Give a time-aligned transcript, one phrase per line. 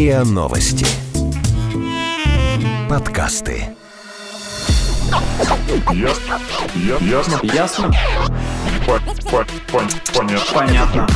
[0.00, 0.86] РИА Новости.
[2.88, 3.66] Подкасты.
[5.92, 6.40] Ясно.
[7.02, 7.40] Ясно.
[7.42, 7.92] Ясно?
[8.86, 8.98] По-
[9.30, 10.54] по- пон- Понятно.
[10.54, 11.06] Понятно.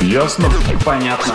[0.00, 0.50] Ясно.
[0.82, 1.34] Понятно.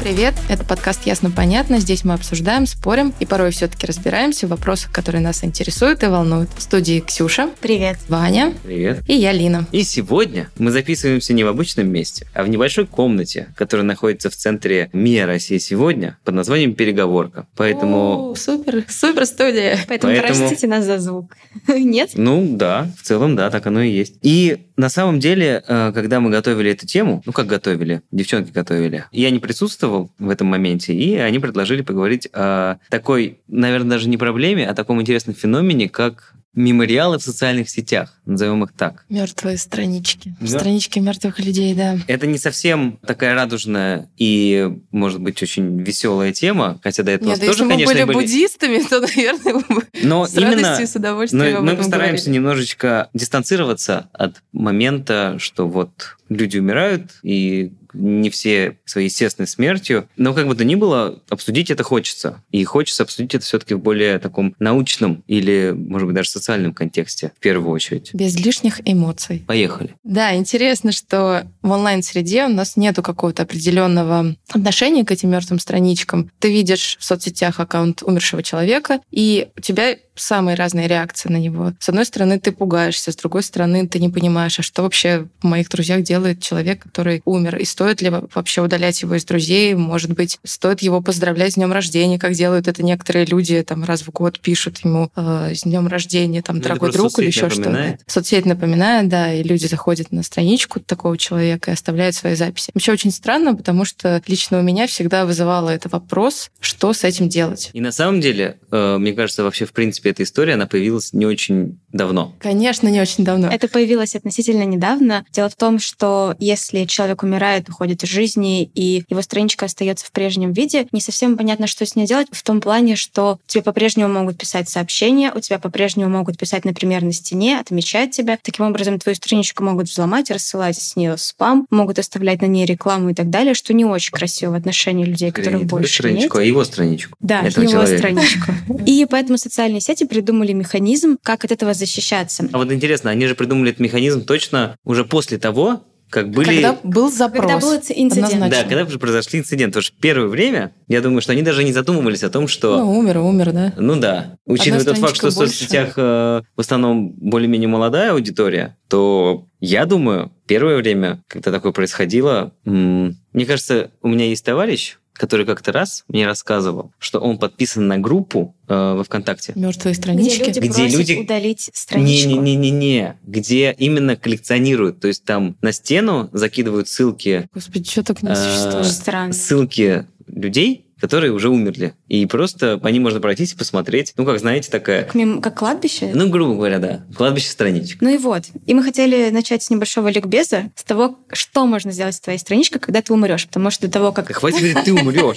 [0.00, 1.80] Привет, это подкаст «Ясно-понятно».
[1.80, 6.50] Здесь мы обсуждаем, спорим и порой все-таки разбираемся в вопросах, которые нас интересуют и волнуют.
[6.56, 7.98] В студии Ксюша, Привет.
[8.08, 9.00] Ваня Привет.
[9.08, 9.66] и я, Лина.
[9.72, 14.36] И сегодня мы записываемся не в обычном месте, а в небольшой комнате, которая находится в
[14.36, 17.46] центре МИА России сегодня под названием «Переговорка».
[17.56, 19.78] Поэтому, О, супер, супер студия.
[19.88, 21.36] Поэтому, Поэтому- простите нас за звук.
[21.68, 22.10] Нет?
[22.14, 24.14] ну да, в целом да, так оно и есть.
[24.22, 29.04] И на самом деле, э, когда мы готовили эту тему, ну как готовили, девчонки готовили,
[29.10, 34.16] я не присутствовал в этом моменте, и они предложили поговорить о такой, наверное, даже не
[34.16, 39.04] проблеме, а таком интересном феномене, как мемориалы в социальных сетях, назовем их так.
[39.08, 40.34] Мертвые странички.
[40.40, 40.58] Да.
[40.58, 41.98] Странички мертвых людей, да.
[42.08, 47.40] Это не совсем такая радужная и, может быть, очень веселая тема, хотя до этого Нет,
[47.40, 48.16] да тоже, если мы конечно, были были.
[48.16, 52.34] буддистами, то, наверное, мы бы Но с именно радостью с удовольствием но мы постараемся говорили.
[52.40, 60.08] немножечко дистанцироваться от момента, что вот люди умирают, и не все своей естественной смертью.
[60.16, 62.42] Но как бы то ни было, обсудить это хочется.
[62.50, 67.32] И хочется обсудить это все-таки в более таком научном или, может быть, даже социальном контексте
[67.36, 68.10] в первую очередь.
[68.14, 69.44] Без лишних эмоций.
[69.46, 69.94] Поехали.
[70.04, 76.30] Да, интересно, что в онлайн-среде у нас нету какого-то определенного отношения к этим мертвым страничкам.
[76.38, 81.72] Ты видишь в соцсетях аккаунт умершего человека, и у тебя самые разные реакции на него.
[81.78, 85.46] С одной стороны, ты пугаешься, с другой стороны, ты не понимаешь, а что вообще в
[85.46, 90.12] моих друзьях делает человек, который умер, и стоит ли вообще удалять его из друзей, может
[90.12, 94.10] быть, стоит его поздравлять с днем рождения, как делают это некоторые люди, там раз в
[94.10, 97.98] год пишут ему э, с днем рождения, там, Ну, дорогой друг или еще что-то.
[98.06, 102.70] Соцсеть напоминает, да, и люди заходят на страничку такого человека и оставляют свои записи.
[102.74, 107.28] Вообще очень странно, потому что лично у меня всегда вызывало это вопрос, что с этим
[107.28, 107.70] делать.
[107.72, 111.26] И на самом деле, э, мне кажется, вообще, в принципе, эта история, она появилась не
[111.26, 112.34] очень давно.
[112.38, 113.48] Конечно, не очень давно.
[113.48, 115.24] Это появилось относительно недавно.
[115.32, 120.12] Дело в том, что если человек умирает, уходит из жизни, и его страничка остается в
[120.12, 124.12] прежнем виде, не совсем понятно, что с ней делать, в том плане, что тебе по-прежнему
[124.12, 128.38] могут писать сообщения, у тебя по-прежнему могут писать, например, на стене, отмечать тебя.
[128.42, 133.10] Таким образом, твою страничку могут взломать, рассылать с нее спам, могут оставлять на ней рекламу
[133.10, 136.12] и так далее, что не очень красиво в отношении людей, Скорее, которых не больше нет.
[136.12, 137.16] страничку, а его страничку.
[137.20, 137.98] Да, этого его человека.
[137.98, 138.52] страничку.
[138.86, 142.48] И поэтому социальные сети придумали механизм, как от этого защищаться.
[142.52, 146.62] А вот интересно, они же придумали этот механизм точно уже после того, как были...
[146.62, 147.40] Когда был запрос.
[147.40, 148.12] Когда был инцидент.
[148.12, 148.48] Однозначно.
[148.50, 149.72] Да, когда уже произошли инциденты.
[149.72, 152.78] Потому что первое время, я думаю, что они даже не задумывались о том, что...
[152.78, 153.74] Ну, умер, умер, да.
[153.76, 154.36] Ну да.
[154.46, 155.52] Учитывая тот факт, что в больше.
[155.52, 162.52] соцсетях э, в основном более-менее молодая аудитория, то я думаю, первое время, когда такое происходило,
[162.64, 167.98] мне кажется, у меня есть товарищ, который как-то раз мне рассказывал, что он подписан на
[167.98, 169.52] группу э, во ВКонтакте.
[169.54, 170.38] Мертвые Где странички.
[170.44, 172.28] люди Где просят люди- удалить страничку.
[172.30, 178.30] Не-не-не-не-не, где именно коллекционируют, то есть там на стену закидывают ссылки, Господи, что так не
[178.30, 178.86] Э, существует?
[178.86, 179.32] Странно.
[179.32, 181.94] ссылки людей, которые уже умерли.
[182.08, 184.12] И просто по ним можно пройтись и посмотреть.
[184.16, 185.04] Ну, как знаете, такая...
[185.04, 186.10] Как, мем- как кладбище?
[186.14, 187.04] Ну, грубо говоря, да.
[187.16, 188.00] Кладбище страничек.
[188.00, 188.44] Ну и вот.
[188.66, 192.80] И мы хотели начать с небольшого ликбеза, с того, что можно сделать с твоей страничкой,
[192.80, 193.46] когда ты умрешь.
[193.46, 194.28] Потому что до того, как...
[194.28, 195.36] Да хватит говорить, ты умрешь.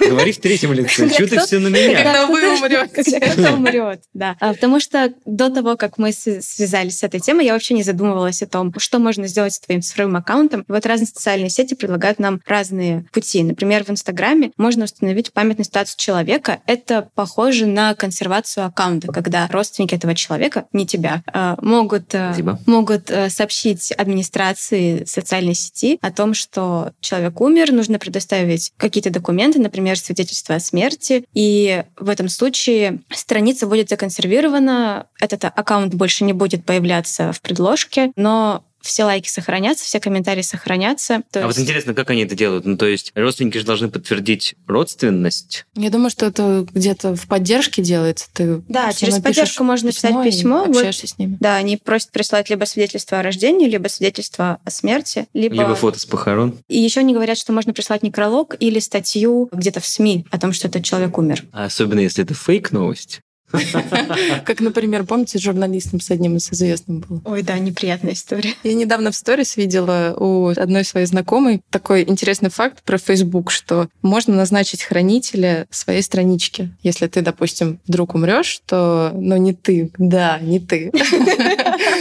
[0.00, 1.08] Говори в третьем лице.
[1.10, 2.02] Чего ты все на меня?
[2.02, 3.20] Когда вы умрете.
[3.20, 4.36] Когда кто умрет, да.
[4.40, 8.42] А, Потому что до того, как мы связались с этой темой, я вообще не задумывалась
[8.42, 10.62] о том, что можно сделать с твоим цифровым аккаунтом.
[10.62, 13.42] И вот разные социальные сети предлагают нам разные пути.
[13.42, 16.60] Например, в Инстаграме можно установить памятную статус человека.
[16.66, 22.58] Это похоже на консервацию аккаунта, когда родственники этого человека, не тебя, а, могут, Спасибо.
[22.66, 29.58] могут э, сообщить администрации социальной сети о том, что человек умер, нужно предоставить какие-то документы,
[29.58, 36.32] например, свидетельство о смерти, и в этом случае страница будет законсервирована, этот аккаунт больше не
[36.32, 41.22] будет появляться в предложке, но все лайки сохранятся, все комментарии сохранятся.
[41.30, 42.64] То А вот есть- интересно, как они это делают?
[42.66, 45.66] Ну, то есть родственники же должны подтвердить родственность.
[45.74, 48.26] Я думаю, что это где-то в поддержке делается.
[48.32, 50.76] Ты Да, через поддержку можно написать и письмо, вот.
[50.76, 51.36] общаешься с ними.
[51.40, 55.54] Да, они просят прислать либо свидетельство о рождении, либо свидетельство о смерти, либо...
[55.54, 56.58] Либо фото с похорон.
[56.68, 60.52] И еще они говорят, что можно прислать некролог или статью где-то в СМИ о том,
[60.52, 61.44] что этот человек умер.
[61.52, 63.20] А особенно, если это фейк-новость.
[64.44, 67.22] Как, например, помните, с журналистом с одним из известным был?
[67.24, 68.54] Ой, да, неприятная история.
[68.62, 73.88] Я недавно в сторис видела у одной своей знакомой такой интересный факт про Facebook, что
[74.02, 76.70] можно назначить хранителя своей странички.
[76.82, 80.90] Если ты, допустим, вдруг умрешь, то, ну, не ты, да, не ты.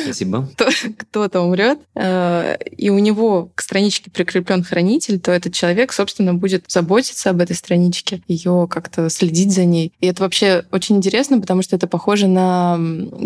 [0.04, 0.50] Спасибо.
[0.98, 6.66] Кто-то умрет, э, и у него к страничке прикреплен хранитель, то этот человек, собственно, будет
[6.68, 9.94] заботиться об этой страничке, ее как-то следить за ней.
[10.00, 12.80] И это вообще очень интересно, потому что это похоже на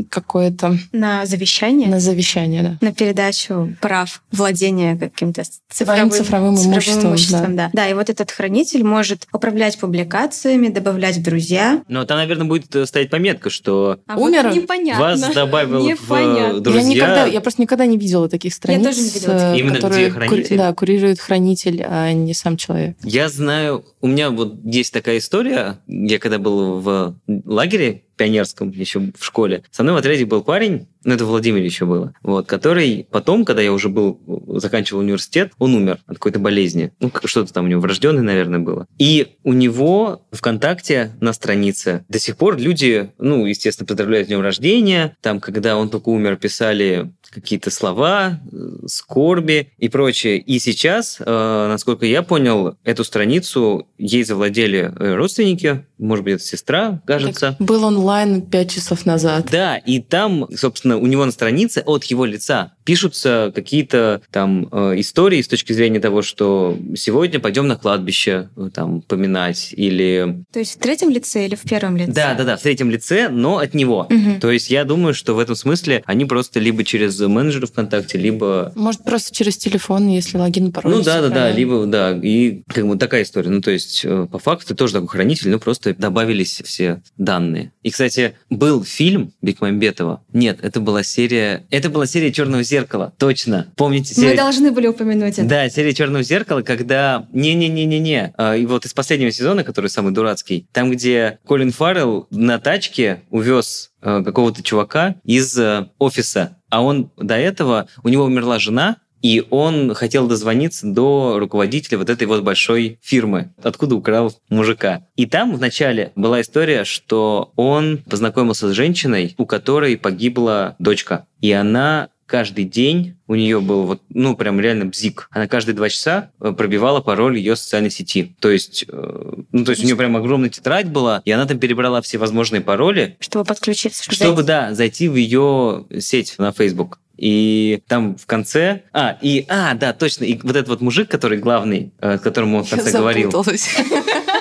[0.10, 0.76] какое-то...
[0.92, 1.88] На завещание?
[1.88, 2.78] На завещание, да.
[2.82, 7.10] На передачу прав владения каким-то цифровым, цифровым, имуществом.
[7.12, 7.70] имуществом да.
[7.74, 11.84] да, и вот этот хранитель может управлять публикациями, добавлять в друзья.
[11.88, 14.48] Но там, наверное, будет э, стоять пометка, что А Умер?
[14.48, 15.04] вот непонятно.
[15.04, 16.58] вас добавил в Непонятно.
[16.58, 16.82] э, друзья.
[16.82, 19.60] Я, никогда, я просто никогда не видела таких страниц, тоже не видела э.
[19.60, 20.58] Именно которые где хранитель?
[20.58, 22.98] да, курирует хранитель, а не сам человек.
[23.04, 25.82] Я знаю, у меня вот есть такая история.
[25.86, 27.16] Я когда был в
[27.46, 31.66] лагере пионерском еще в школе, со мной в отряде был парень, ну это в Владимире
[31.66, 34.20] еще было, вот, который потом, когда я уже был,
[34.60, 36.92] заканчивал университет, он умер от какой-то болезни.
[37.00, 38.88] Ну, что-то там у него врожденное, наверное, было.
[38.98, 44.42] И у него ВКонтакте на странице до сих пор люди, ну, естественно, поздравляют с днем
[44.42, 45.16] рождения.
[45.22, 50.40] Там, когда он только умер, писали какие-то слова, э, скорби и прочее.
[50.40, 56.44] И сейчас, э, насколько я понял, эту страницу ей завладели э, родственники, может быть, это
[56.44, 57.56] сестра, кажется.
[57.58, 59.50] Так, был онлайн пять часов назад.
[59.52, 64.94] Да, и там, собственно, у него на странице от его лица пишутся какие-то там э,
[65.02, 70.46] истории с точки зрения того, что сегодня пойдем на кладбище э, там поминать или...
[70.54, 72.14] То есть в третьем лице или в первом лице?
[72.14, 74.08] Да, да, да, в третьем лице, но от него.
[74.10, 74.40] Мгм.
[74.40, 78.72] То есть я думаю, что в этом смысле они просто либо через менеджера ВКонтакте, либо
[78.76, 80.90] Может, просто через телефон, если логин, пароль.
[80.94, 83.50] ну да, да, да, либо да, и как бы такая история.
[83.50, 87.74] Ну то есть э, по факту тоже такой хранитель, но просто добавились все данные.
[87.84, 90.24] И кстати был фильм Бекмамбетова.
[90.32, 92.77] Нет, это была серия, это была серия Черного зеркала,
[93.18, 93.68] точно.
[93.76, 94.38] Помните Мы серию?
[94.38, 95.48] должны были упомянуть это.
[95.48, 100.68] Да, серия Черного зеркала, когда не-не-не-не-не, а, и вот из последнего сезона, который самый дурацкий,
[100.72, 107.12] там, где Колин Фаррелл на тачке увез э, какого-то чувака из э, офиса, а он
[107.18, 112.44] до этого, у него умерла жена, и он хотел дозвониться до руководителя вот этой вот
[112.44, 115.08] большой фирмы, откуда украл мужика.
[115.16, 121.26] И там вначале была история, что он познакомился с женщиной, у которой погибла дочка.
[121.42, 125.30] И она каждый день у нее был вот, ну, прям реально бзик.
[125.32, 128.36] Она каждые два часа э, пробивала пароль ее социальной сети.
[128.40, 131.58] То есть, э, ну, то есть у нее прям огромная тетрадь была, и она там
[131.58, 134.04] перебрала все возможные пароли, Чтобы подключиться.
[134.12, 137.00] чтобы, да, зайти в ее сеть на Facebook.
[137.18, 138.84] И там в конце...
[138.94, 139.46] А, и...
[139.50, 140.26] А, да, точно.
[140.26, 143.32] И вот этот вот мужик, который главный, э, которому он в конце Я говорил.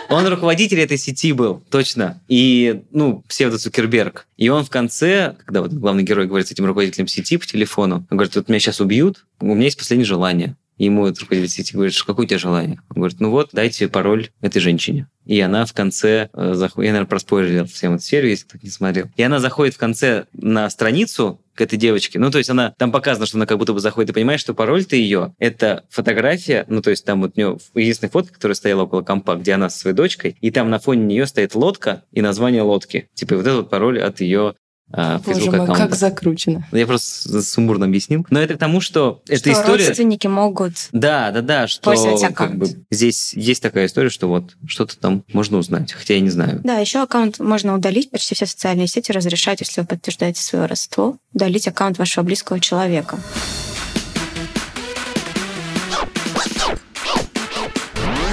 [0.08, 2.20] он руководитель этой сети был, точно.
[2.28, 4.26] И, ну, псевдо Цукерберг.
[4.36, 8.06] И он в конце, когда вот главный герой говорит с этим руководителем сети по телефону,
[8.10, 10.56] он говорит, вот меня сейчас убьют, у меня есть последнее желание.
[10.78, 12.80] Ему этот руководитель сети говорит, какое у тебя желание?
[12.90, 15.08] Он говорит, ну вот, дайте пароль этой женщине.
[15.24, 18.70] И она в конце э, заходит, я, наверное, проспойлерил всем эту серию, если кто не
[18.70, 19.06] смотрел.
[19.16, 22.18] И она заходит в конце на страницу к этой девочке.
[22.18, 24.54] Ну, то есть она там показано, что она как будто бы заходит и понимает, что
[24.54, 28.82] пароль-то ее это фотография, ну, то есть там вот у нее единственная фотка, которая стояла
[28.82, 32.20] около компа, где она со своей дочкой, и там на фоне нее стоит лодка и
[32.20, 33.08] название лодки.
[33.14, 34.54] Типа вот этот вот пароль от ее
[34.88, 35.88] Боже Facebook мой, аккаунта.
[35.88, 36.66] как закручено.
[36.72, 38.24] Я просто сумбурно объяснил.
[38.30, 39.86] Но это к тому, что, эта Что история...
[39.88, 42.54] родственники могут Да, да, да, что как аккаунт.
[42.56, 46.60] бы здесь есть такая история, что вот что-то там можно узнать, хотя я не знаю.
[46.62, 48.10] Да, еще аккаунт можно удалить.
[48.10, 53.18] Почти все социальные сети разрешают, если вы подтверждаете свое родство, удалить аккаунт вашего близкого человека.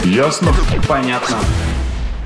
[0.06, 0.54] Ясно?
[0.88, 1.40] Понятно.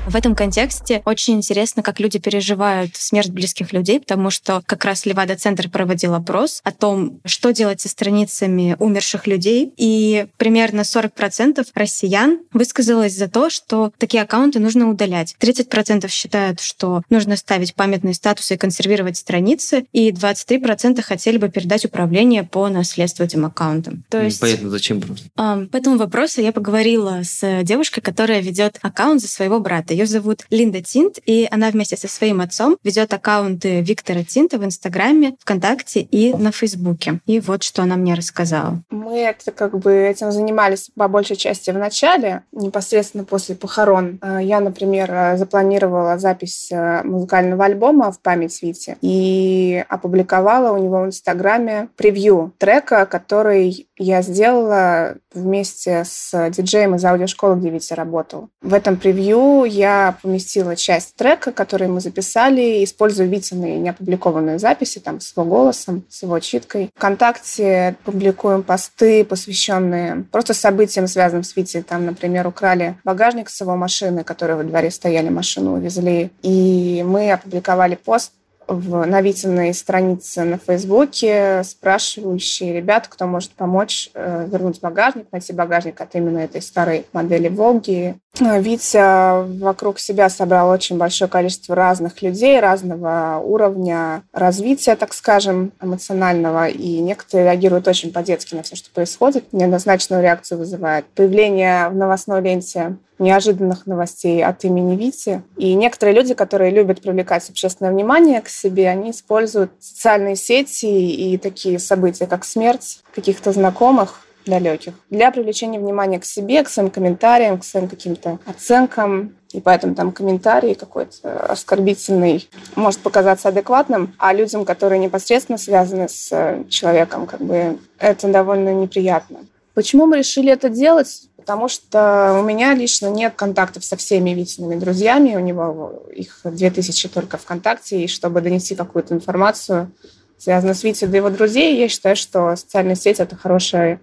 [0.08, 5.04] В этом контексте очень интересно, как люди переживают смерть близких людей, потому что как раз
[5.04, 12.40] Левада-центр проводил опрос о том, что делать со страницами умерших людей, и примерно 40% россиян
[12.54, 15.36] высказалось за то, что такие аккаунты нужно удалять.
[15.40, 21.84] 30% считают, что нужно ставить памятные статусы и консервировать страницы, и 23% хотели бы передать
[21.84, 24.04] управление по наследству этим аккаунтам.
[24.08, 24.40] То есть...
[24.40, 25.28] Понятно, зачем просто.
[25.36, 29.97] А, По этому вопросу я поговорила с девушкой, которая ведет аккаунт за своего брата.
[29.98, 34.64] Ее зовут Линда Тинт, и она вместе со своим отцом ведет аккаунты Виктора Тинта в
[34.64, 37.18] Инстаграме, ВКонтакте и на Фейсбуке.
[37.26, 38.80] И вот что она мне рассказала.
[38.90, 44.20] Мы это как бы этим занимались по большей части в начале, непосредственно после похорон.
[44.22, 50.80] Э, Я, например, э, запланировала запись э, музыкального альбома в память Вити и опубликовала у
[50.80, 57.94] него в Инстаграме превью трека, который я сделала вместе с диджеем из аудиошколы, где Витя
[57.94, 58.48] работал.
[58.62, 64.98] В этом превью я я поместила часть трека, который мы записали, используя Витины неопубликованные записи
[64.98, 66.90] там с его голосом, с его читкой.
[66.94, 71.82] Вконтакте публикуем посты, посвященные просто событиям, связанным с Витей.
[71.82, 76.30] Там, например, украли багажник с его машины, который во дворе стояли, машину увезли.
[76.42, 78.32] И мы опубликовали пост
[78.68, 85.52] в, на Витиной странице на Фейсбуке спрашивающие ребят, кто может помочь э, вернуть багажник, найти
[85.52, 88.16] багажник от именно этой старой модели Волги.
[88.40, 95.72] Э, Витя вокруг себя собрал очень большое количество разных людей, разного уровня развития, так скажем,
[95.80, 99.52] эмоционального, и некоторые реагируют очень по-детски на все, что происходит.
[99.52, 105.42] Неоднозначную реакцию вызывает появление в новостной ленте неожиданных новостей от имени Вити.
[105.56, 111.36] И некоторые люди, которые любят привлекать общественное внимание к себе, они используют социальные сети и
[111.36, 117.58] такие события, как смерть каких-то знакомых, далеких, для привлечения внимания к себе, к своим комментариям,
[117.58, 119.34] к своим каким-то оценкам.
[119.52, 126.64] И поэтому там комментарий какой-то оскорбительный может показаться адекватным, а людям, которые непосредственно связаны с
[126.68, 129.38] человеком, как бы это довольно неприятно.
[129.74, 131.28] Почему мы решили это делать?
[131.48, 137.08] потому что у меня лично нет контактов со всеми Витиными друзьями, у него их 2000
[137.08, 139.90] только ВКонтакте, и чтобы донести какую-то информацию,
[140.36, 143.98] связанную с Витей до его друзей, я считаю, что социальная сеть– это хороший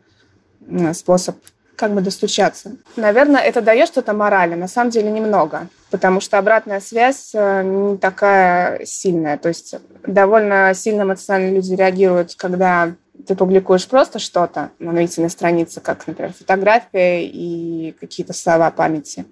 [0.93, 1.35] способ
[1.75, 2.71] как бы достучаться.
[2.95, 7.97] Наверное, это дает что-то морально, на самом деле немного, потому что обратная связь э, не
[7.97, 9.37] такая сильная.
[9.37, 12.93] То есть довольно сильно эмоционально люди реагируют, когда
[13.27, 19.25] ты публикуешь просто что-то на новительной странице, как, например, фотография и какие-то слова памяти.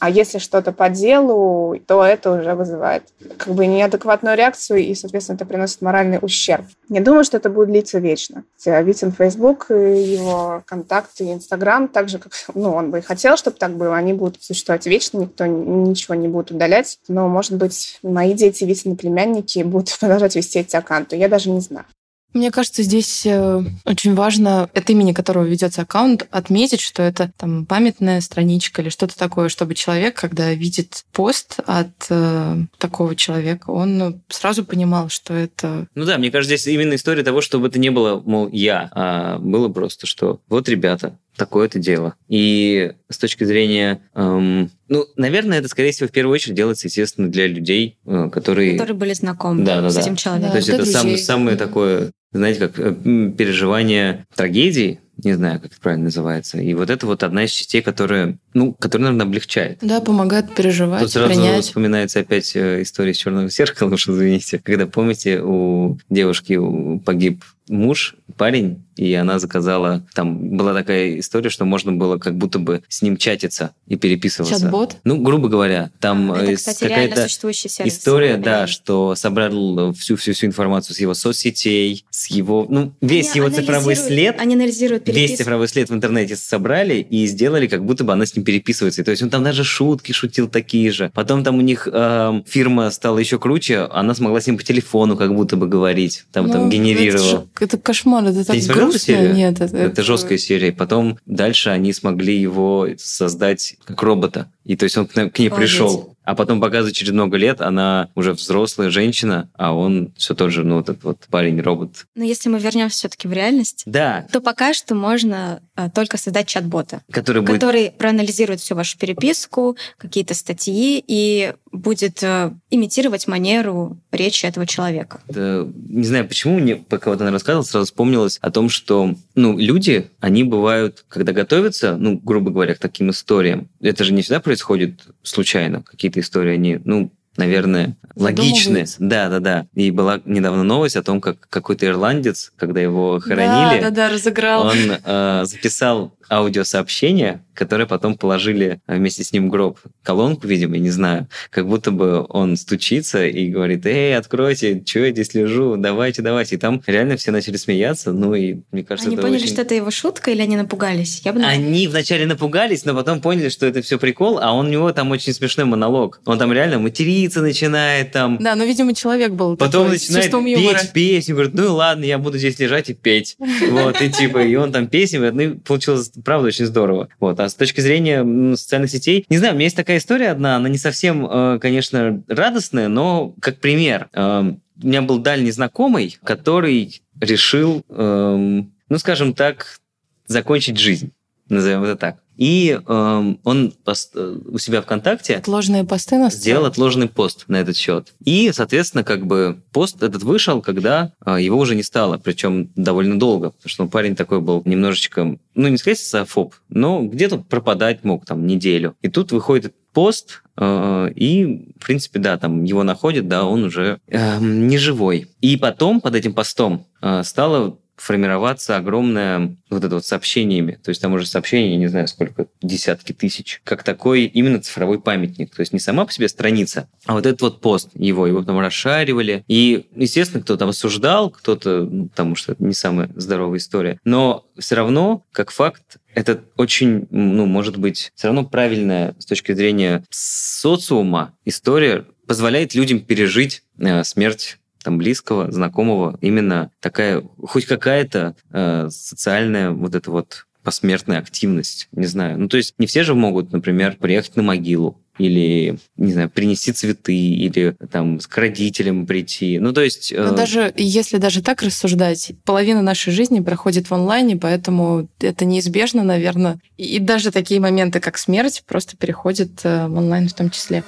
[0.00, 3.04] А если что-то по делу, то это уже вызывает
[3.36, 6.64] как бы неадекватную реакцию, и, соответственно, это приносит моральный ущерб.
[6.88, 8.44] Не думаю, что это будет длиться вечно.
[8.64, 13.76] Витин Facebook, его контакты, Инстаграм, так же, как ну, он бы и хотел, чтобы так
[13.76, 16.98] было, они будут существовать вечно, никто ничего не будет удалять.
[17.08, 21.16] Но, может быть, мои дети, Витины племянники будут продолжать вести эти аккаунты.
[21.16, 21.84] Я даже не знаю.
[22.32, 27.66] Мне кажется, здесь э, очень важно от имени которого ведется аккаунт отметить, что это там
[27.66, 34.22] памятная страничка или что-то такое, чтобы человек, когда видит пост от э, такого человека, он
[34.28, 35.88] сразу понимал, что это...
[35.94, 39.38] Ну да, мне кажется, здесь именно история того, чтобы это не было, мол, я, а
[39.38, 42.14] было просто, что вот, ребята, такое-то дело.
[42.28, 44.02] И с точки зрения...
[44.14, 48.72] Эм, ну, наверное, это, скорее всего, в первую очередь делается, естественно, для людей, э, которые...
[48.72, 50.00] Которые были знакомы да, да, с да.
[50.00, 50.52] этим человеком.
[50.52, 52.92] То есть это сам, самое такое знаете, как э,
[53.36, 56.58] переживание трагедии, не знаю, как это правильно называется.
[56.58, 59.78] И вот это вот одна из частей, которая, ну, которая, наверное, облегчает.
[59.82, 61.64] Да, помогает переживать, Тут сразу принять.
[61.64, 64.60] вспоминается опять э, история из черного зеркала, уж извините.
[64.62, 66.58] Когда, помните, у девушки
[67.04, 70.04] погиб муж, парень, и она заказала...
[70.14, 74.60] Там была такая история, что можно было как будто бы с ним чатиться и переписываться.
[74.60, 74.96] Чат-бот?
[75.04, 80.94] Ну, грубо говоря, там Это, э, кстати, реально какая-то история, да, что собрал всю-всю-всю информацию
[80.94, 82.66] с его соцсетей, с его...
[82.68, 85.36] Ну, весь Они его цифровой след Они анализируют Весь переписку.
[85.38, 89.02] цифровой след в интернете собрали и сделали, как будто бы она с ним переписывается.
[89.04, 91.10] То есть он там даже шутки шутил такие же.
[91.14, 95.16] Потом там у них эм, фирма стала еще круче, она смогла с ним по телефону
[95.16, 97.46] как будто бы говорить, там, Ну, там Это, генерировала.
[97.62, 99.34] Это кошмар, это так не смотрел серию?
[99.34, 100.72] Нет, это, Это жесткая серия.
[100.72, 104.50] Потом дальше они смогли его создать как робота.
[104.64, 105.54] И то есть он к ней Обалдеть.
[105.54, 106.16] пришел.
[106.24, 110.64] А потом показывают через много лет, она уже взрослая женщина, а он все тот же,
[110.64, 112.06] ну, вот этот вот парень-робот.
[112.14, 116.46] Но если мы вернемся все-таки в реальность, Да, то пока что можно а, только создать
[116.46, 123.98] чат-бота, который будет который проанализирует всю вашу переписку, какие-то статьи и будет э, имитировать манеру
[124.10, 125.20] речи этого человека.
[125.28, 129.56] Да, не знаю, почему мне, пока вот она рассказывала, сразу вспомнилось о том, что, ну,
[129.56, 134.40] люди, они бывают, когда готовятся, ну, грубо говоря, к таким историям, это же не всегда
[134.40, 137.96] происходит случайно, какие-то истории, они, ну, наверное.
[138.16, 138.96] Задумываются.
[138.98, 139.66] Да, да, да.
[139.74, 144.08] И была недавно новость о том, как какой-то ирландец, когда его хоронили, Да, да, да,
[144.10, 144.66] разыграл.
[144.66, 149.78] он э, записал аудиосообщение, которое потом положили э, вместе с ним в гроб.
[150.02, 151.28] Колонку, видимо, не знаю.
[151.50, 156.56] Как будто бы он стучится и говорит, эй, откройте, что я здесь лежу, давайте, давайте.
[156.56, 158.12] И там реально все начали смеяться.
[158.12, 161.22] Ну и мне кажется, Они это поняли, очень- что это его шутка, или они напугались?
[161.24, 161.42] Я бы.
[161.42, 165.10] Они вначале напугались, но потом поняли, что это все прикол, а он, у него там
[165.10, 166.20] очень смешной монолог.
[166.26, 170.46] Он там реально материться начинает, там Да, но, видимо, человек был Потом такой, начинает чувством
[170.46, 170.78] юмора.
[170.78, 173.36] петь песню, говорит, ну ладно, я буду здесь лежать и петь.
[173.70, 177.08] Вот, и типа, и он там песни, поет, ну, и получилось, правда, очень здорово.
[177.18, 180.56] Вот, а с точки зрения социальных сетей, не знаю, у меня есть такая история одна,
[180.56, 184.08] она не совсем, э, конечно, радостная, но как пример.
[184.12, 189.78] Э, У меня был дальний знакомый, который решил, эм, ну, скажем так,
[190.26, 191.12] закончить жизнь.
[191.50, 192.16] Назовем это так.
[192.36, 197.76] И э, он пост, у себя ВКонтакте Отложенные посты на сделал отложенный пост на этот
[197.76, 198.14] счет.
[198.24, 203.18] И, соответственно, как бы пост этот вышел, когда э, его уже не стало, причем довольно
[203.18, 208.04] долго, потому что ну, парень такой был немножечко, ну, не сказать социофоб, но где-то пропадать
[208.04, 208.94] мог там неделю.
[209.02, 214.00] И тут выходит пост, э, и, в принципе, да, там его находят, да, он уже
[214.06, 215.28] э, не живой.
[215.40, 220.78] И потом под этим постом э, стало формироваться огромное вот это вот сообщениями.
[220.82, 223.60] То есть там уже сообщения, я не знаю, сколько, десятки тысяч.
[223.62, 225.54] Как такой именно цифровой памятник.
[225.54, 228.26] То есть не сама по себе страница, а вот этот вот пост его.
[228.26, 229.44] Его потом расшаривали.
[229.48, 234.00] И, естественно, кто-то там осуждал, кто-то, ну, потому что это не самая здоровая история.
[234.04, 239.52] Но все равно, как факт, это очень, ну, может быть, все равно правильная с точки
[239.52, 248.34] зрения социума история позволяет людям пережить э, смерть там близкого, знакомого, именно такая, хоть какая-то
[248.52, 252.38] э, социальная вот эта вот посмертная активность, не знаю.
[252.38, 256.72] Ну, то есть не все же могут, например, приехать на могилу или, не знаю, принести
[256.72, 259.58] цветы, или там к родителям прийти.
[259.58, 260.12] Ну, то есть...
[260.12, 260.34] Э...
[260.34, 266.58] даже если даже так рассуждать, половина нашей жизни проходит в онлайне, поэтому это неизбежно, наверное.
[266.78, 270.84] И даже такие моменты, как смерть, просто переходят э, в онлайн в том числе.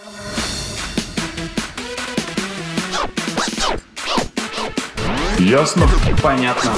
[5.43, 5.89] Ясно?
[6.23, 6.71] Понятно.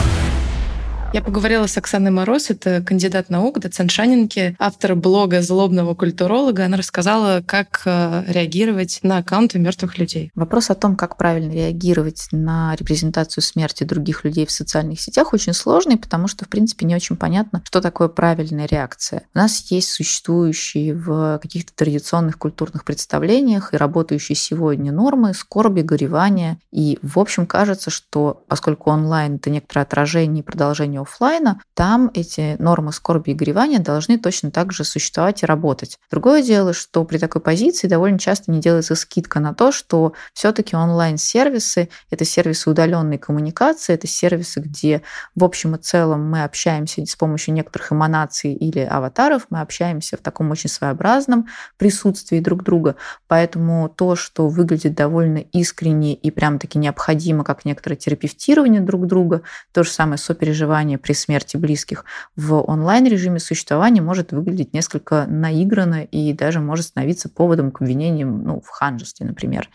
[1.14, 6.64] Я поговорила с Оксаной Мороз, это кандидат наук, доцент Шанинки, автор блога «Злобного культуролога».
[6.64, 10.33] Она рассказала, как э, реагировать на аккаунты мертвых людей.
[10.35, 15.52] Вопрос о том, как правильно реагировать на репрезентацию смерти других людей в социальных сетях, очень
[15.52, 19.23] сложный, потому что, в принципе, не очень понятно, что такое правильная реакция.
[19.37, 26.59] У нас есть существующие в каких-то традиционных культурных представлениях и работающие сегодня нормы скорби, горевания.
[26.73, 32.56] И, в общем, кажется, что поскольку онлайн— это некоторое отражение и продолжение офлайна, там эти
[32.58, 35.99] нормы скорби и горевания должны точно так же существовать и работать.
[36.11, 40.76] Другое дело, что при такой позиции довольно часто не делается скидка на то, что все-таки
[40.76, 45.02] онлайн-сервисы— это сервисы удаленной коммуникации, это сервисы, где
[45.34, 50.20] в общем и целом мы общаемся с помощью некоторых эманаций или аватаров, мы общаемся в
[50.20, 51.46] таком очень своеобразном
[51.76, 52.96] присутствии друг друга.
[53.28, 59.42] Поэтому то, что выглядит довольно искренне и прям-таки необходимо, как некоторое терапевтирование друг друга,
[59.73, 62.04] то же самое сопереживание при смерти близких
[62.36, 68.61] в онлайн-режиме существования может выглядеть несколько наигранно и даже может становиться поводом к обвинениям ну,
[68.61, 69.68] в ханжестве, например.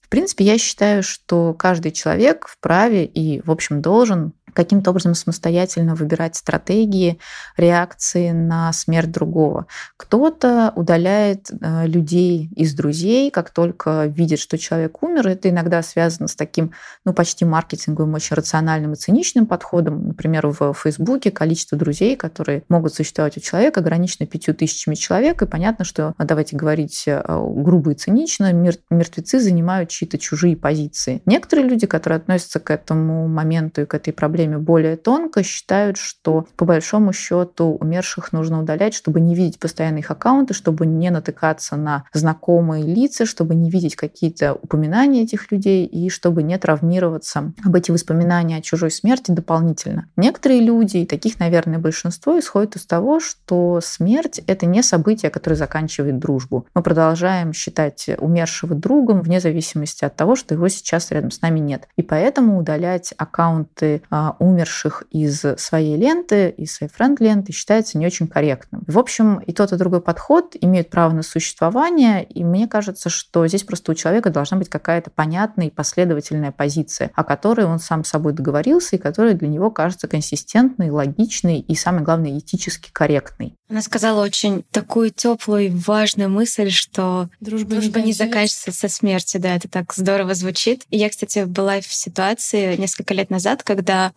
[0.00, 5.94] В принципе, я считаю, что каждый человек вправе и, в общем, должен каким-то образом самостоятельно
[5.94, 7.18] выбирать стратегии
[7.56, 9.66] реакции на смерть другого.
[9.96, 15.28] Кто-то удаляет э, людей из друзей, как только видит, что человек умер.
[15.28, 16.72] Это иногда связано с таким,
[17.04, 20.08] ну, почти маркетинговым, очень рациональным и циничным подходом.
[20.08, 25.42] Например, в Фейсбуке количество друзей, которые могут существовать у человека, ограничено пятью тысячами человек.
[25.42, 31.22] И понятно, что, а, давайте говорить э, грубо и цинично, мертвецы занимают чьи-то чужие позиции.
[31.26, 35.96] Некоторые люди, которые относятся к этому моменту и к этой проблеме проблеме более тонко, считают,
[35.96, 41.10] что по большому счету умерших нужно удалять, чтобы не видеть постоянно их аккаунты, чтобы не
[41.10, 47.52] натыкаться на знакомые лица, чтобы не видеть какие-то упоминания этих людей и чтобы не травмироваться
[47.64, 50.06] об эти воспоминания о чужой смерти дополнительно.
[50.16, 55.56] Некоторые люди, и таких, наверное, большинство, исходят из того, что смерть— это не событие, которое
[55.56, 56.66] заканчивает дружбу.
[56.74, 61.60] Мы продолжаем считать умершего другом вне зависимости от того, что его сейчас рядом с нами
[61.60, 61.88] нет.
[61.96, 68.28] И поэтому удалять аккаунты а, умерших из своей ленты, из своей френд-ленты считается не очень
[68.28, 68.82] корректным.
[68.86, 73.46] В общем, и тот, и другой подход имеют право на существование, и мне кажется, что
[73.46, 78.04] здесь просто у человека должна быть какая-то понятная и последовательная позиция, о которой он сам
[78.04, 83.56] с собой договорился и которая для него кажется консистентной, логичной и, самое главное, этически корректной.
[83.68, 88.88] Она сказала очень такую теплую и важную мысль, что дружба, дружба не, не заканчивается со
[88.88, 89.40] смертью.
[89.40, 90.82] Да, это так здорово звучит.
[90.90, 94.12] И я, кстати, была в ситуации несколько лет назад, когда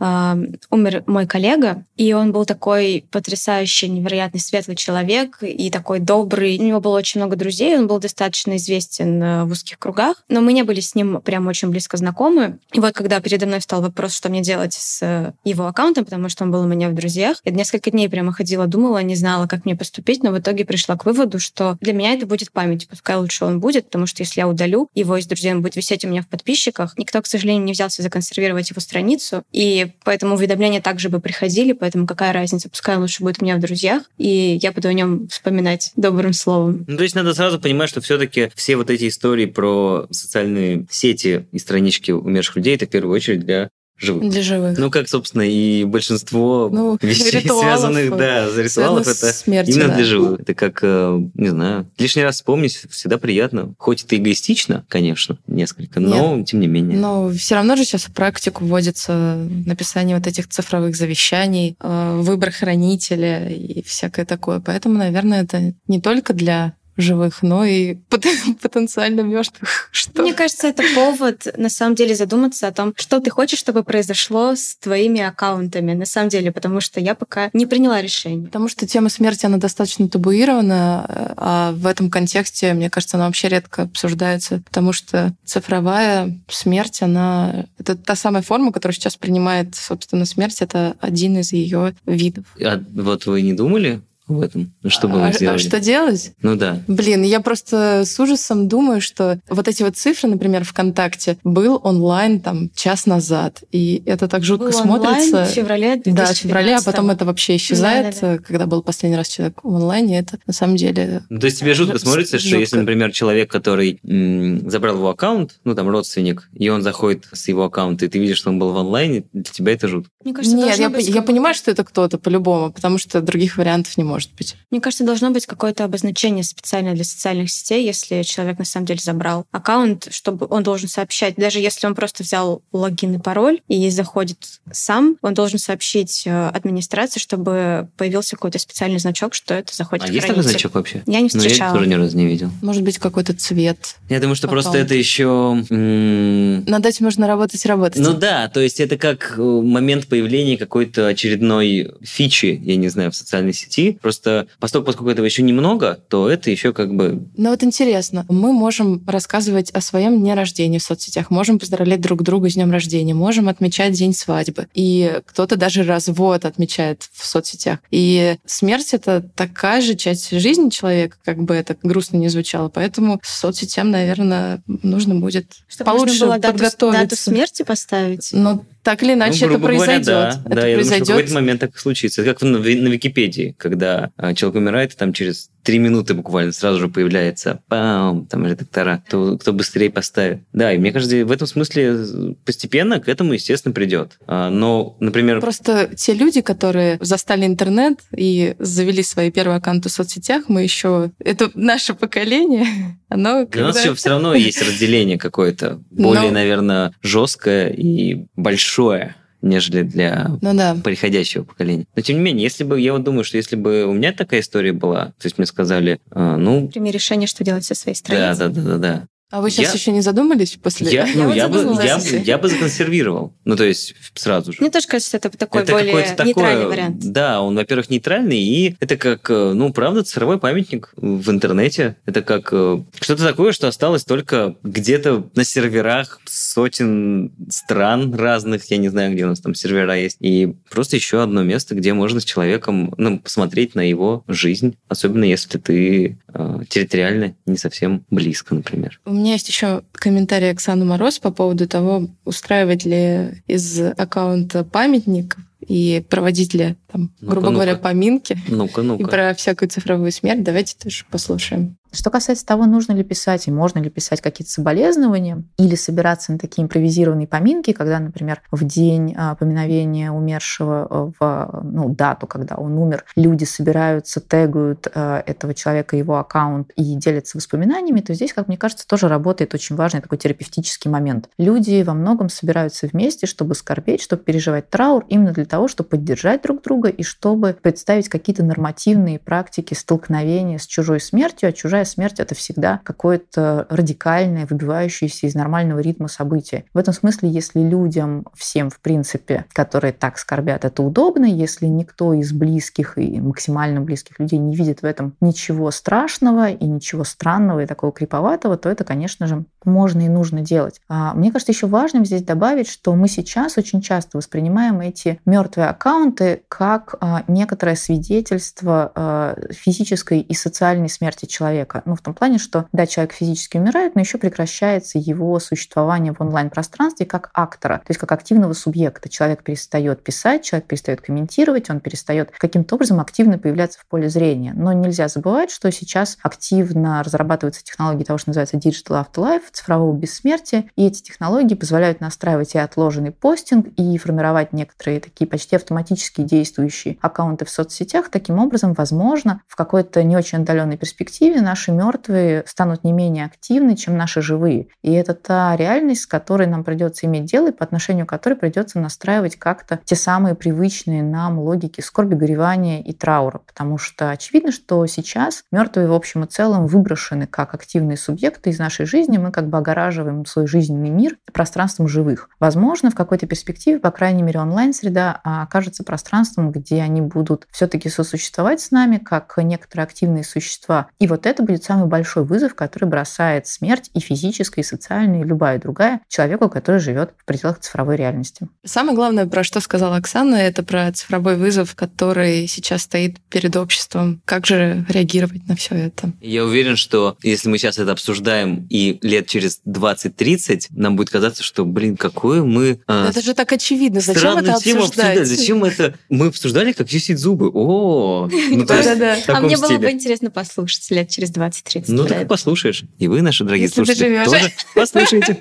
[0.70, 6.58] умер мой коллега, и он был такой потрясающий, невероятный, светлый человек и такой добрый.
[6.60, 10.42] У него было очень много друзей, он был достаточно известен э, в узких кругах, но
[10.42, 12.60] мы не были с ним прям очень близко знакомы.
[12.74, 16.30] И вот когда передо мной встал вопрос, что мне делать с э, его аккаунтом, потому
[16.30, 19.48] что он был у меня в друзьях, я несколько дней прямо ходила, думала, не знала,
[19.48, 22.88] как мне поступить, но в итоге пришла к выводу, что для меня это будет память,
[22.88, 26.06] пускай лучше он будет, потому что если я удалю его из друзей, он будет висеть
[26.06, 26.98] у меня в подписчиках.
[26.98, 32.08] Никто, к сожалению, не взялся законсервировать его страницу, и поэтому уведомления также бы приходили, поэтому
[32.08, 35.92] какая разница, пускай лучше будет у меня в друзьях, и я буду о нем вспоминать
[35.96, 36.86] добрым словом.
[36.88, 41.48] Ну, то есть надо сразу понимать, что все-таки все вот эти истории про социальные сети
[41.52, 44.30] и странички умерших людей, это в первую очередь для живых.
[44.30, 44.78] Для живых.
[44.78, 49.90] Ну, как, собственно, и большинство Ну, вещей, ритуалов, связанных, да, за ритуалов, это смертью, именно
[49.90, 49.96] да.
[49.96, 50.40] для живых.
[50.42, 53.74] Это как, э, не знаю, лишний раз вспомнить всегда приятно.
[53.78, 56.98] Хоть это эгоистично, конечно, несколько, но тем не менее.
[56.98, 62.52] Но все равно же сейчас в практику вводится написание вот этих цифровых завещаний, э, выбор
[62.52, 64.60] хранителя и всякое такое.
[64.60, 68.26] Поэтому, наверное, это не только для живых, но и пот-
[68.62, 69.90] потенциально мертвых.
[69.92, 70.22] Что?
[70.22, 74.56] Мне кажется, это повод на самом деле задуматься о том, что ты хочешь, чтобы произошло
[74.56, 78.46] с твоими аккаунтами, на самом деле, потому что я пока не приняла решение.
[78.46, 83.50] Потому что тема смерти, она достаточно табуирована, а в этом контексте, мне кажется, она вообще
[83.50, 87.66] редко обсуждается, потому что цифровая смерть, она...
[87.78, 92.46] Это та самая форма, которая сейчас принимает, собственно, смерть, это один из ее видов.
[92.62, 94.74] А вот вы не думали об этом?
[94.82, 95.58] Ну, Что бы а, вы а сделали?
[95.58, 96.34] что делать?
[96.42, 96.80] Ну да.
[96.88, 102.40] Блин, я просто с ужасом думаю, что вот эти вот цифры, например, ВКонтакте, был онлайн
[102.40, 105.28] там час назад, и это так жутко Был смотрится.
[105.28, 107.12] онлайн в феврале Да, в феврале, а потом 2019-го.
[107.14, 108.44] это вообще исчезает, Да-да-да.
[108.44, 110.20] когда был последний раз человек в онлайне.
[110.20, 112.60] Это на самом деле Ну, То есть тебе жутко Жу- смотрится, что жутко.
[112.62, 117.48] если, например, человек, который м, забрал его аккаунт, ну там родственник, и он заходит с
[117.48, 120.10] его аккаунта, и ты видишь, что он был в онлайне, для тебя это жутко.
[120.24, 123.98] Мне кажется, Нет, я, быть я понимаю, что это кто-то по-любому, потому что других вариантов
[123.98, 124.56] не может быть.
[124.72, 129.00] Мне кажется, должно быть какое-то обозначение специально для социальных сетей, если человек на самом деле
[129.02, 133.90] забрал аккаунт, чтобы он должен сообщать, даже если он просто взял логин и пароль и
[133.90, 140.06] заходит сам, он должен сообщить э, администрации, чтобы появился какой-то специальный значок, что это заходит
[140.06, 140.60] А в есть такой хранитель.
[140.60, 141.04] значок вообще?
[141.06, 141.78] Я не Ну, я встречала.
[141.78, 142.50] тоже ни разу не видел.
[142.62, 143.96] Может быть, какой-то цвет.
[144.10, 144.86] Я думаю, что просто Аккаунт.
[144.86, 145.66] это еще...
[145.70, 148.02] Над этим можно работать и работать.
[148.02, 153.12] Ну да, то есть это как э, момент появления какой-то очередной фичи, я не знаю,
[153.12, 153.98] в социальной сети.
[154.06, 157.26] Просто поскольку, поскольку этого еще немного, то это еще как бы...
[157.38, 162.22] Но вот интересно, мы можем рассказывать о своем дне рождения в соцсетях, можем поздравлять друг
[162.22, 164.68] друга с днем рождения, можем отмечать день свадьбы.
[164.76, 167.80] И кто-то даже развод отмечает в соцсетях.
[167.90, 172.70] И смерть— это такая же часть жизни человека, как бы это грустно не звучало.
[172.70, 177.02] Поэтому соцсетям, наверное, нужно будет Чтобы получше можно было дату, подготовиться.
[177.02, 178.30] дату смерти поставить.
[178.34, 180.06] Но так или иначе ну, это грубо говоря, произойдет.
[180.06, 180.42] да.
[180.46, 181.08] это да, я думаю, что в произойдет.
[181.08, 182.22] какой-то момент так и случится.
[182.22, 186.52] Это как на, на Википедии, когда а, человек умирает, и там через три минуты буквально
[186.52, 190.40] сразу же появляется пам, там редактора, кто, кто быстрее поставит.
[190.54, 194.18] Да, и мне кажется, в этом смысле постепенно к этому, естественно, придет.
[194.28, 199.92] А, но, например, Просто те люди, которые застали интернет и завели свои первые аккаунты в
[199.92, 201.12] соцсетях, мы еще...
[201.20, 202.68] Это наше поколение,
[203.10, 203.46] оно...
[203.48, 209.16] Для нас когда- еще все равно есть разделение какое-то, более, Но- наверное, жесткое и большое,
[209.42, 210.76] нежели для Ну да.
[210.84, 211.86] приходящего поколения.
[211.96, 214.40] Но тем не менее, если бы, я вот думаю, что если бы у меня такая
[214.40, 218.34] история была, то есть мне сказали, а, ну, Прими решение, что делать со своей да,
[218.36, 218.48] страницей.
[218.50, 219.08] да, да, да, да.
[219.32, 220.92] А вы сейчас Я- еще не задумались после...
[220.92, 223.34] Я, ну, я, бы, я, я бы законсервировал.
[223.44, 224.60] Ну, то есть сразу же.
[224.62, 226.98] Мне тоже кажется, это такой это более нейтральный такой, вариант.
[227.00, 231.96] Да, он, во-первых, нейтральный, и это как, э, ну, правда, цифровой памятник в интернете.
[232.06, 238.78] Это как э, что-то такое, что осталось только где-то на серверах сотен стран разных, я
[238.78, 242.20] не знаю, где у нас там сервера есть, и просто еще одно место, где можно
[242.20, 248.54] с человеком, ну, посмотреть на его жизнь, особенно если ты э, территориально не совсем близко,
[248.54, 249.00] например.
[249.06, 255.38] У меня есть еще комментарий Оксаны Мороз по поводу того, устраивать ли из аккаунта памятник
[255.68, 257.84] и проводить ли, там, Ну-ка, грубо говоря, ну-ка.
[257.84, 259.08] поминки Ну-ка, и ну-ка.
[259.08, 260.44] про всякую цифровую смерть.
[260.44, 261.78] Давайте тоже послушаем.
[261.96, 266.38] Что касается того, нужно ли писать и можно ли писать какие-то соболезнования или собираться на
[266.38, 272.56] такие импровизированные поминки, когда, например, в день а, поминовения умершего, а, в ну, дату, когда
[272.56, 278.34] он умер, люди собираются, тегают а, этого человека, его аккаунт и делятся воспоминаниями, то здесь,
[278.34, 281.30] как мне кажется, тоже работает очень важный такой терапевтический момент.
[281.38, 286.42] Люди во многом собираются вместе, чтобы скорбеть, чтобы переживать траур, именно для того, чтобы поддержать
[286.42, 292.20] друг друга и чтобы представить какие-то нормативные практики столкновения с чужой смертью, а чужая смерть
[292.20, 296.66] это всегда какое-то радикальное, выбивающееся из нормального ритма события.
[296.74, 302.14] В этом смысле, если людям, всем в принципе, которые так скорбят, это удобно, если никто
[302.14, 307.64] из близких и максимально близких людей не видит в этом ничего страшного и ничего странного
[307.64, 310.80] и такого криповатого, то это, конечно же, можно и нужно делать.
[310.88, 315.68] А, Мне кажется, еще важным здесь добавить, что мы сейчас очень часто воспринимаем эти мертвые
[315.68, 321.82] аккаунты как а, некоторое свидетельство а, физической и социальной смерти человека.
[321.86, 326.22] Ну, в том плане, что, да, человек физически умирает, но еще прекращается его существование в
[326.22, 329.10] онлайн-пространстве как актора, то есть как активного субъекта.
[329.10, 334.54] Человек перестает писать, человек перестает комментировать, он перестает каким-то образом активно появляться в поле зрения.
[334.56, 340.66] Но нельзя забывать, что сейчас активно разрабатываются технологии того, что называется Digital Afterlife, цифрового бессмертия,
[340.76, 346.22] и эти технологии позволяют настраивать и отложенный постинг, и формировать некоторые такие почти автоматически
[346.56, 348.10] действующие аккаунты в соцсетях.
[348.10, 353.76] Таким образом, возможно, в какой-то не очень отдаленной перспективе наши мертвые станут не менее активны,
[353.76, 354.68] чем наши живые.
[354.82, 358.36] И это та реальность, с которой нам придется иметь дело, и по отношению к которой
[358.36, 363.40] придется настраивать как-то те самые привычные нам логики скорби, горевания и траура.
[363.40, 368.60] Потому что очевидно, что сейчас мертвые в общем и целом выброшены как активные субъекты из
[368.60, 369.18] нашей жизни.
[369.18, 372.30] Мы как бы огораживаем свой жизненный мир пространством живых.
[372.40, 378.62] Возможно, в какой-то перспективе, по крайней мере, онлайн-среда окажется пространством, где они будут все-таки сосуществовать
[378.62, 380.88] с нами, как некоторые активные существа.
[381.00, 385.24] И вот это будет самый большой вызов, который бросает смерть и физическая, и социальная, и
[385.24, 388.48] любая другая человеку, который живет в пределах цифровой реальности.
[388.66, 394.22] Самое главное, про что сказала Оксана, это про цифровой вызов, который сейчас стоит перед обществом.
[394.26, 396.12] Как же реагировать на все это?
[396.22, 401.44] Я уверен, что если мы сейчас это обсуждаем и лет через 20-30, нам будет казаться,
[401.44, 402.82] что, блин, какое мы...
[402.88, 404.02] А, это же так очевидно.
[404.02, 404.76] Зачем это обсуждать?
[404.76, 405.28] обсуждать?
[405.28, 405.96] Зачем это?
[406.10, 407.50] Мы обсуждали, как чистить зубы.
[407.54, 411.86] О, ну, да, А мне было бы интересно послушать лет через 20-30.
[411.88, 412.84] Ну, так послушаешь.
[413.00, 415.40] И вы, наши дорогие слушатели, тоже послушайте.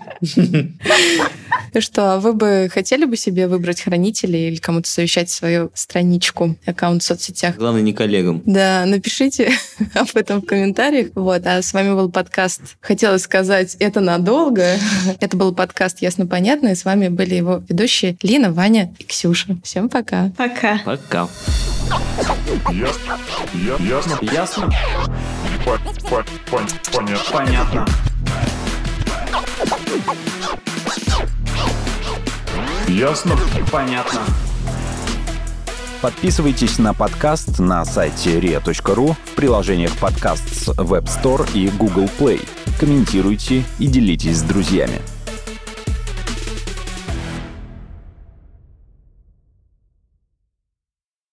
[1.75, 6.57] Ну что, а вы бы хотели бы себе выбрать хранителей или кому-то совещать свою страничку,
[6.67, 7.57] аккаунт в соцсетях?
[7.57, 8.43] Главное, не коллегам.
[8.47, 9.51] Да, напишите
[9.95, 11.09] об этом в комментариях.
[11.17, 14.77] Вот, а с вами был подкаст «Хотела сказать, это надолго».
[15.21, 19.57] Это был подкаст «Ясно-понятно», и с вами были его ведущие Лина, Ваня и Ксюша.
[19.65, 20.33] Всем пока.
[20.37, 20.81] Пока.
[20.85, 21.29] Пока.
[22.71, 23.19] Ясно.
[23.81, 24.19] Ясно.
[24.21, 24.71] Ясно.
[26.51, 27.17] Понятно.
[27.33, 27.87] Понятно.
[32.89, 33.37] Ясно.
[33.73, 34.21] Понятно.
[36.03, 42.47] Подписывайтесь на подкаст на сайте ria.ru в приложениях подкаст с Web Store и Google Play.
[42.79, 45.01] Комментируйте и делитесь с друзьями.